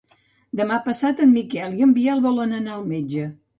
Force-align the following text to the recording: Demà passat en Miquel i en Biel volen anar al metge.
Demà 0.61 0.79
passat 0.87 1.21
en 1.27 1.35
Miquel 1.35 1.77
i 1.83 1.87
en 1.89 1.95
Biel 2.01 2.25
volen 2.27 2.59
anar 2.63 2.77
al 2.81 2.85
metge. 2.97 3.31